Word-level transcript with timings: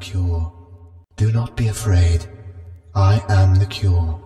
cure. 0.00 0.48
Do 1.20 1.30
not 1.30 1.54
be 1.54 1.68
afraid. 1.68 2.24
I 2.96 3.20
am 3.28 3.54
the 3.60 3.68
cure. 3.68 4.16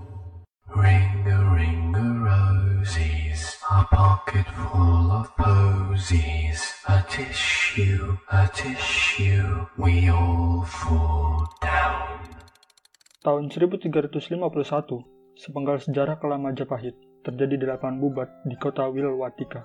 Ring 0.71 1.27
a 1.27 1.39
ring 1.55 1.95
a 1.95 2.07
roses, 2.23 3.59
a 3.71 3.85
pocket 3.91 4.47
full 4.55 5.11
of 5.11 5.31
posies, 5.37 6.63
a 6.89 7.03
tissue, 7.11 8.17
a 8.31 8.49
tissue, 8.55 9.67
we 9.77 10.09
all 10.11 10.63
fall 10.67 11.47
down. 11.63 12.23
Tahun 13.23 13.51
1351, 13.51 13.91
sepenggal 15.39 15.79
sejarah 15.83 16.19
kelam 16.19 16.47
Majapahit 16.47 16.95
terjadi 17.23 17.55
di 17.59 17.67
lapangan 17.67 17.99
Bubat 17.99 18.29
di 18.47 18.55
kota 18.59 18.87
Wilwatika. 18.91 19.63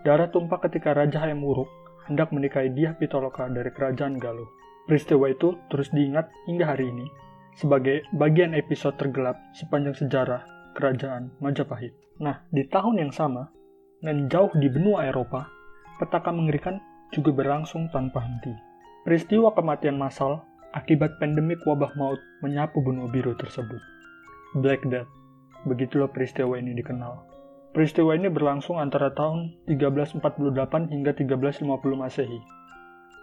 Darah 0.00 0.32
tumpah 0.32 0.62
ketika 0.64 0.96
Raja 0.96 1.20
Hayam 1.20 1.44
Wuruk 1.44 1.68
hendak 2.08 2.32
menikahi 2.32 2.72
Diah 2.72 2.96
Pitaloka 2.96 3.48
dari 3.50 3.68
kerajaan 3.74 4.16
Galuh. 4.16 4.48
Peristiwa 4.88 5.28
itu 5.28 5.58
terus 5.68 5.92
diingat 5.92 6.32
hingga 6.48 6.72
hari 6.72 6.88
ini 6.88 7.06
sebagai 7.58 8.06
bagian 8.16 8.56
episode 8.56 8.96
tergelap 8.96 9.36
sepanjang 9.52 9.92
sejarah 9.92 10.42
kerajaan 10.72 11.34
Majapahit. 11.42 11.92
Nah, 12.20 12.44
di 12.48 12.64
tahun 12.68 13.04
yang 13.04 13.12
sama, 13.12 13.48
dan 14.00 14.32
jauh 14.32 14.52
di 14.56 14.68
benua 14.72 15.08
Eropa, 15.08 15.48
petaka 16.00 16.32
mengerikan 16.32 16.80
juga 17.12 17.36
berlangsung 17.36 17.92
tanpa 17.92 18.24
henti. 18.24 18.52
Peristiwa 19.04 19.52
kematian 19.52 19.96
massal 20.00 20.44
akibat 20.72 21.20
pandemik 21.20 21.60
wabah 21.64 21.92
maut 21.96 22.20
menyapu 22.40 22.80
benua 22.80 23.08
biru 23.08 23.36
tersebut. 23.36 23.80
Black 24.56 24.84
Death, 24.88 25.08
begitulah 25.68 26.08
peristiwa 26.08 26.56
ini 26.56 26.76
dikenal. 26.76 27.24
Peristiwa 27.70 28.18
ini 28.18 28.26
berlangsung 28.26 28.82
antara 28.82 29.14
tahun 29.14 29.54
1348 29.70 30.90
hingga 30.90 31.14
1350 31.14 31.66
Masehi 31.94 32.60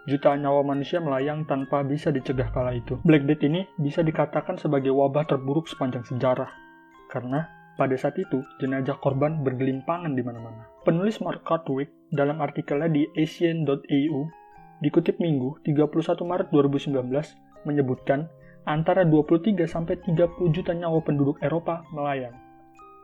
jutaan 0.08 0.40
nyawa 0.40 0.64
manusia 0.64 1.04
melayang 1.04 1.44
tanpa 1.44 1.84
bisa 1.84 2.10
dicegah 2.16 2.48
kala 2.56 2.80
itu. 2.80 2.96
Black 3.04 3.28
Death 3.28 3.44
ini 3.44 3.68
bisa 3.76 4.00
dikatakan 4.02 4.56
sebagai 4.56 4.96
wabah 4.96 5.28
terburuk 5.28 5.68
sepanjang 5.68 6.08
sejarah, 6.08 6.48
karena 7.12 7.52
pada 7.76 7.94
saat 8.00 8.16
itu 8.16 8.42
jenazah 8.58 8.96
korban 9.04 9.44
bergelimpangan 9.44 10.16
di 10.16 10.24
mana-mana. 10.24 10.66
Penulis 10.88 11.20
Mark 11.20 11.44
Cartwright 11.44 11.92
dalam 12.10 12.40
artikelnya 12.40 12.88
di 12.88 13.04
Asian.eu 13.20 14.22
dikutip 14.80 15.20
Minggu 15.20 15.60
31 15.68 16.24
Maret 16.24 16.48
2019 16.56 17.68
menyebutkan 17.68 18.32
antara 18.64 19.04
23 19.04 19.60
sampai 19.68 20.00
30 20.08 20.56
juta 20.56 20.72
nyawa 20.72 21.04
penduduk 21.04 21.36
Eropa 21.44 21.84
melayang. 21.92 22.34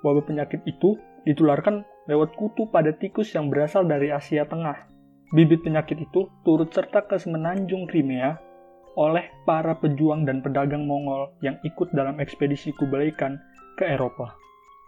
Wabah 0.07 0.23
penyakit 0.23 0.63
itu 0.63 0.95
ditularkan 1.23 1.87
lewat 2.07 2.35
kutu 2.35 2.67
pada 2.67 2.91
tikus 2.95 3.31
yang 3.35 3.47
berasal 3.47 3.87
dari 3.87 4.11
Asia 4.11 4.43
Tengah 4.43 4.93
Bibit 5.33 5.65
penyakit 5.65 5.97
itu 5.97 6.29
turut 6.45 6.69
serta 6.69 7.09
ke 7.09 7.17
semenanjung 7.17 7.89
Crimea 7.89 8.37
oleh 8.93 9.33
para 9.49 9.73
pejuang 9.81 10.29
dan 10.29 10.45
pedagang 10.45 10.85
Mongol 10.85 11.33
yang 11.41 11.57
ikut 11.65 11.89
dalam 11.89 12.21
ekspedisi 12.21 12.69
Kublai 12.77 13.09
Khan 13.17 13.41
ke 13.73 13.89
Eropa. 13.89 14.37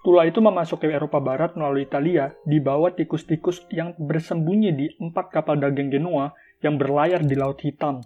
Tula 0.05 0.29
itu 0.29 0.45
memasuki 0.45 0.85
Eropa 0.85 1.17
Barat 1.17 1.57
melalui 1.57 1.89
Italia 1.89 2.29
di 2.45 2.61
bawah 2.61 2.93
tikus-tikus 2.93 3.65
yang 3.73 3.97
bersembunyi 3.97 4.69
di 4.77 4.85
empat 5.01 5.33
kapal 5.33 5.57
dagang 5.57 5.89
Genoa 5.89 6.29
yang 6.61 6.77
berlayar 6.77 7.25
di 7.25 7.33
Laut 7.33 7.57
Hitam. 7.65 8.05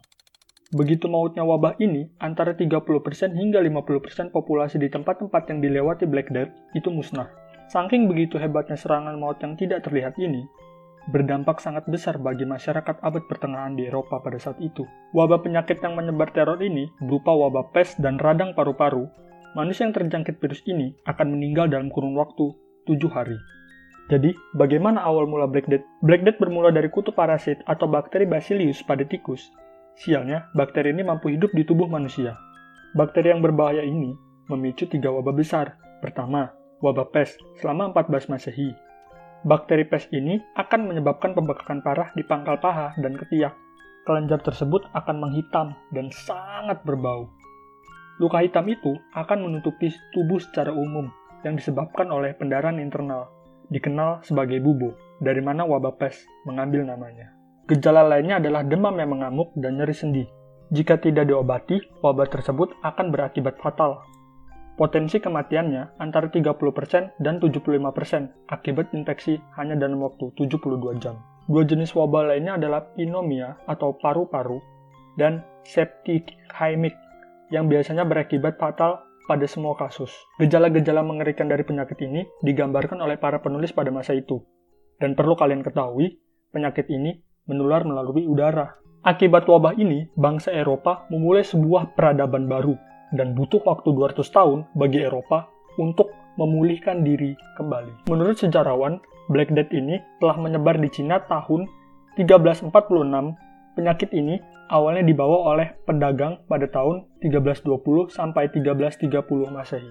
Begitu 0.72 1.12
mautnya 1.12 1.44
wabah 1.44 1.76
ini, 1.84 2.08
antara 2.24 2.56
30% 2.56 3.36
hingga 3.36 3.60
50% 3.60 4.32
populasi 4.32 4.80
di 4.80 4.88
tempat-tempat 4.88 5.44
yang 5.52 5.60
dilewati 5.60 6.08
Black 6.08 6.32
Death 6.32 6.56
itu 6.72 6.88
musnah. 6.88 7.28
Saking 7.70 8.10
begitu 8.10 8.42
hebatnya 8.42 8.74
serangan 8.74 9.14
maut 9.22 9.38
yang 9.46 9.54
tidak 9.54 9.86
terlihat 9.86 10.18
ini, 10.18 10.50
berdampak 11.14 11.62
sangat 11.62 11.86
besar 11.86 12.18
bagi 12.18 12.42
masyarakat 12.42 12.98
abad 12.98 13.24
pertengahan 13.30 13.78
di 13.78 13.86
Eropa 13.86 14.18
pada 14.26 14.42
saat 14.42 14.58
itu. 14.58 14.90
Wabah 15.14 15.46
penyakit 15.46 15.78
yang 15.82 15.94
menyebar 15.94 16.34
teror 16.34 16.58
ini 16.66 16.90
berupa 16.98 17.30
wabah 17.30 17.70
pes 17.70 17.94
dan 18.02 18.18
radang 18.18 18.58
paru-paru. 18.58 19.06
Manusia 19.54 19.86
yang 19.86 19.94
terjangkit 19.94 20.42
virus 20.42 20.66
ini 20.66 20.98
akan 21.06 21.34
meninggal 21.34 21.70
dalam 21.70 21.94
kurun 21.94 22.18
waktu 22.18 22.54
7 22.90 23.06
hari. 23.10 23.38
Jadi, 24.10 24.34
bagaimana 24.58 25.06
awal 25.06 25.30
mula 25.30 25.46
Black 25.46 25.70
Death? 25.70 25.86
Black 26.02 26.26
Death 26.26 26.42
bermula 26.42 26.74
dari 26.74 26.90
kutu 26.90 27.14
parasit 27.14 27.62
atau 27.70 27.86
bakteri 27.86 28.26
Bacillus 28.26 28.82
pada 28.82 29.06
tikus. 29.06 29.54
Sialnya, 29.94 30.50
bakteri 30.58 30.90
ini 30.90 31.06
mampu 31.06 31.30
hidup 31.30 31.54
di 31.54 31.62
tubuh 31.62 31.86
manusia. 31.86 32.34
Bakteri 32.98 33.30
yang 33.30 33.46
berbahaya 33.46 33.86
ini 33.86 34.18
memicu 34.50 34.90
tiga 34.90 35.14
wabah 35.14 35.38
besar. 35.38 35.78
Pertama, 36.02 36.50
wabah 36.80 37.12
pes 37.12 37.36
selama 37.60 37.92
14 37.92 38.32
Masehi. 38.32 38.72
Bakteri 39.48 39.88
pes 39.88 40.08
ini 40.12 40.40
akan 40.60 40.92
menyebabkan 40.92 41.32
pembekakan 41.32 41.80
parah 41.80 42.12
di 42.16 42.24
pangkal 42.28 42.60
paha 42.60 42.96
dan 43.00 43.16
ketiak. 43.16 43.56
Kelenjar 44.04 44.42
tersebut 44.44 44.88
akan 44.96 45.16
menghitam 45.22 45.76
dan 45.96 46.12
sangat 46.12 46.82
berbau. 46.84 47.30
Luka 48.20 48.44
hitam 48.44 48.68
itu 48.68 49.00
akan 49.16 49.48
menutupi 49.48 49.92
tubuh 50.12 50.44
secara 50.44 50.76
umum 50.76 51.08
yang 51.48 51.56
disebabkan 51.56 52.12
oleh 52.12 52.36
pendarahan 52.36 52.84
internal, 52.84 53.32
dikenal 53.72 54.20
sebagai 54.28 54.60
bubo, 54.60 54.92
dari 55.24 55.40
mana 55.40 55.64
wabah 55.64 55.96
pes 55.96 56.28
mengambil 56.44 56.84
namanya. 56.84 57.32
Gejala 57.70 58.04
lainnya 58.04 58.44
adalah 58.44 58.66
demam 58.66 58.92
yang 58.98 59.14
mengamuk 59.14 59.56
dan 59.56 59.80
nyeri 59.80 59.96
sendi. 59.96 60.26
Jika 60.74 61.00
tidak 61.00 61.32
diobati, 61.32 61.80
wabah 62.04 62.28
tersebut 62.28 62.76
akan 62.84 63.08
berakibat 63.14 63.56
fatal, 63.62 64.04
Potensi 64.80 65.20
kematiannya 65.20 66.00
antara 66.00 66.32
30% 66.32 67.20
dan 67.20 67.36
75% 67.44 68.48
akibat 68.48 68.96
infeksi 68.96 69.36
hanya 69.60 69.76
dalam 69.76 70.00
waktu 70.00 70.32
72 70.40 71.04
jam. 71.04 71.20
Dua 71.52 71.68
jenis 71.68 71.92
wabah 71.92 72.32
lainnya 72.32 72.56
adalah 72.56 72.88
pneumonia 72.96 73.60
atau 73.68 73.92
paru-paru 74.00 74.64
dan 75.20 75.44
septicemia 75.68 76.96
yang 77.52 77.68
biasanya 77.68 78.08
berakibat 78.08 78.56
fatal 78.56 79.04
pada 79.28 79.44
semua 79.52 79.76
kasus. 79.76 80.16
Gejala-gejala 80.40 81.04
mengerikan 81.04 81.52
dari 81.52 81.68
penyakit 81.68 82.00
ini 82.00 82.24
digambarkan 82.40 83.04
oleh 83.04 83.20
para 83.20 83.44
penulis 83.44 83.76
pada 83.76 83.92
masa 83.92 84.16
itu. 84.16 84.40
Dan 84.96 85.12
perlu 85.12 85.36
kalian 85.36 85.60
ketahui, 85.60 86.24
penyakit 86.56 86.88
ini 86.88 87.20
menular 87.52 87.84
melalui 87.84 88.32
udara. 88.32 88.80
Akibat 89.04 89.44
wabah 89.44 89.76
ini, 89.76 90.08
bangsa 90.16 90.56
Eropa 90.56 91.04
memulai 91.12 91.44
sebuah 91.44 92.00
peradaban 92.00 92.48
baru, 92.48 92.76
dan 93.14 93.34
butuh 93.34 93.62
waktu 93.66 93.90
200 93.94 94.22
tahun 94.30 94.66
bagi 94.78 95.06
Eropa 95.06 95.50
untuk 95.82 96.12
memulihkan 96.38 97.04
diri 97.04 97.36
kembali. 97.60 98.08
Menurut 98.08 98.40
sejarawan, 98.40 99.02
Black 99.30 99.54
Death 99.54 99.70
ini 99.76 100.02
telah 100.18 100.38
menyebar 100.40 100.80
di 100.82 100.90
Cina 100.90 101.22
tahun 101.28 101.70
1346. 102.18 102.74
Penyakit 103.78 104.10
ini 104.12 104.42
awalnya 104.74 105.04
dibawa 105.06 105.56
oleh 105.56 105.68
pedagang 105.86 106.42
pada 106.50 106.66
tahun 106.70 107.06
1320 107.22 108.10
sampai 108.10 108.50
1330 108.54 109.54
Masehi. 109.54 109.90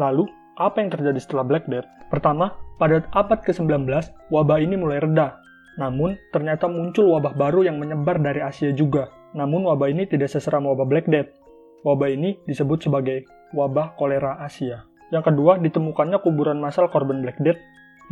Lalu, 0.00 0.24
apa 0.56 0.76
yang 0.80 0.90
terjadi 0.92 1.20
setelah 1.20 1.44
Black 1.44 1.68
Death? 1.68 1.88
Pertama, 2.08 2.56
pada 2.80 3.04
abad 3.12 3.38
ke-19, 3.44 3.86
wabah 4.32 4.58
ini 4.60 4.76
mulai 4.76 5.00
reda. 5.00 5.40
Namun, 5.76 6.16
ternyata 6.32 6.68
muncul 6.68 7.12
wabah 7.16 7.36
baru 7.36 7.64
yang 7.64 7.80
menyebar 7.80 8.20
dari 8.20 8.40
Asia 8.40 8.72
juga. 8.72 9.08
Namun, 9.36 9.68
wabah 9.68 9.88
ini 9.92 10.08
tidak 10.08 10.32
seseram 10.32 10.66
wabah 10.68 10.88
Black 10.88 11.06
Death. 11.08 11.30
Wabah 11.80 12.12
ini 12.12 12.36
disebut 12.44 12.84
sebagai 12.84 13.24
wabah 13.56 13.96
kolera 13.96 14.36
Asia. 14.44 14.84
Yang 15.08 15.32
kedua, 15.32 15.56
ditemukannya 15.58 16.20
kuburan 16.20 16.60
massal 16.60 16.92
korban 16.92 17.24
Black 17.24 17.40
Death 17.40 17.58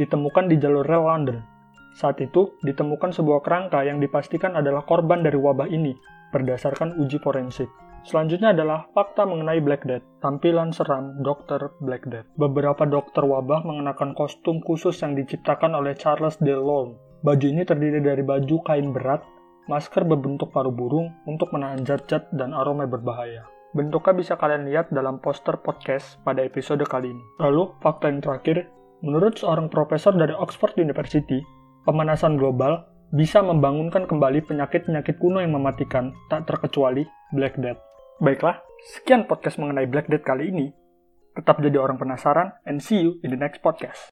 ditemukan 0.01 0.49
di 0.49 0.57
jalur 0.57 0.87
rel 0.89 1.05
London. 1.05 1.45
Saat 1.93 2.23
itu, 2.25 2.57
ditemukan 2.65 3.13
sebuah 3.13 3.45
kerangka 3.45 3.85
yang 3.85 4.01
dipastikan 4.01 4.57
adalah 4.57 4.87
korban 4.89 5.21
dari 5.21 5.37
wabah 5.37 5.69
ini 5.69 5.93
berdasarkan 6.33 6.97
uji 6.97 7.21
forensik. 7.21 7.69
Selanjutnya 8.07 8.57
adalah 8.57 8.89
fakta 8.97 9.29
mengenai 9.29 9.61
Black 9.61 9.85
Death, 9.85 10.07
tampilan 10.25 10.73
seram 10.73 11.21
dokter 11.21 11.69
Black 11.85 12.09
Death. 12.09 12.31
Beberapa 12.41 12.89
dokter 12.89 13.21
wabah 13.21 13.67
mengenakan 13.69 14.17
kostum 14.17 14.65
khusus 14.65 14.97
yang 15.05 15.13
diciptakan 15.13 15.77
oleh 15.77 15.93
Charles 15.99 16.41
Delorme. 16.41 16.97
Baju 17.21 17.47
ini 17.51 17.67
terdiri 17.67 18.01
dari 18.01 18.23
baju 18.23 18.63
kain 18.63 18.95
berat, 18.95 19.21
masker 19.67 20.07
berbentuk 20.07 20.55
paru 20.55 20.71
burung 20.71 21.11
untuk 21.27 21.51
menahan 21.51 21.83
zat-zat 21.83 22.31
dan 22.33 22.55
aroma 22.55 22.87
berbahaya. 22.87 23.58
Bentuknya 23.77 24.17
bisa 24.17 24.35
kalian 24.41 24.65
lihat 24.65 24.89
dalam 24.89 25.21
poster 25.21 25.61
podcast 25.61 26.17
pada 26.25 26.41
episode 26.41 26.81
kali 26.89 27.13
ini. 27.13 27.25
Lalu, 27.37 27.77
fakta 27.85 28.09
yang 28.09 28.25
terakhir, 28.25 28.65
menurut 29.05 29.37
seorang 29.37 29.69
profesor 29.69 30.17
dari 30.17 30.33
Oxford 30.33 30.73
University, 30.81 31.45
pemanasan 31.85 32.41
global 32.41 32.89
bisa 33.13 33.45
membangunkan 33.45 34.09
kembali 34.09 34.45
penyakit-penyakit 34.49 35.21
kuno 35.21 35.45
yang 35.45 35.53
mematikan, 35.53 36.17
tak 36.33 36.49
terkecuali 36.49 37.05
Black 37.37 37.61
Death. 37.61 37.81
Baiklah, 38.25 38.61
sekian 38.97 39.29
podcast 39.29 39.61
mengenai 39.61 39.85
Black 39.85 40.09
Death 40.09 40.25
kali 40.25 40.49
ini. 40.49 40.73
Tetap 41.37 41.61
jadi 41.61 41.77
orang 41.77 42.01
penasaran, 42.01 42.57
and 42.65 42.81
see 42.81 43.05
you 43.05 43.21
in 43.21 43.33
the 43.33 43.41
next 43.41 43.61
podcast. 43.61 44.01